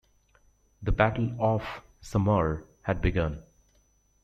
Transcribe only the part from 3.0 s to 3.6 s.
begun.